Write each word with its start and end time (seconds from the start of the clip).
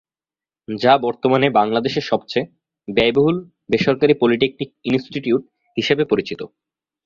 যা 0.67 0.93
বর্তমানে 0.97 1.47
বাংলাদেশের 1.59 2.05
সবচেয়ে 2.11 2.49
ব্যয়বহুল 2.87 3.37
বেসরকারী 3.71 4.13
পলিটেকনিক 4.21 4.69
ইনস্টিটিউট 4.89 5.43
হিসাবে 5.77 6.03
পরিচিত। 6.05 6.41